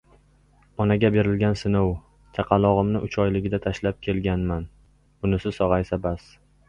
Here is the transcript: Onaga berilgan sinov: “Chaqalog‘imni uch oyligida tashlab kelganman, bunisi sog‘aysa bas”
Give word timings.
Onaga 0.85 1.09
berilgan 1.15 1.57
sinov: 1.61 1.91
“Chaqalog‘imni 2.37 3.03
uch 3.09 3.17
oyligida 3.25 3.59
tashlab 3.67 4.01
kelganman, 4.09 4.65
bunisi 5.25 5.53
sog‘aysa 5.59 6.01
bas” 6.09 6.27